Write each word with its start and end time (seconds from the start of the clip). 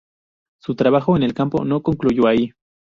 Su 0.59 0.73
trabajo 0.73 1.15
en 1.15 1.21
el 1.21 1.35
campo 1.35 1.63
no 1.63 1.83
concluyó 1.83 2.25
ahí. 2.27 2.53